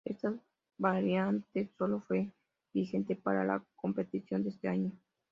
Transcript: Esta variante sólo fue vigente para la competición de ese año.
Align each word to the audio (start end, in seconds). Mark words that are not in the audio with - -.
Esta 0.03 0.33
variante 0.79 1.69
sólo 1.77 1.99
fue 1.99 2.31
vigente 2.73 3.15
para 3.15 3.43
la 3.45 3.63
competición 3.75 4.41
de 4.43 4.49
ese 4.49 4.67
año. 4.67 4.91